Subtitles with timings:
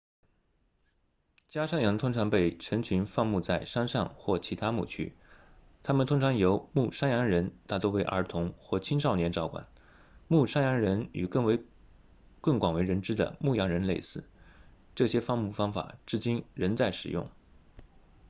[1.45, 5.15] 家山羊通常被成群放牧在山上或其他牧区
[5.83, 9.67] 它们通常由牧山羊人大多为儿童或青少年照管
[10.27, 14.27] 牧山羊人与更广为人知的牧羊人类似
[14.95, 17.29] 这些放牧方法至今仍在使用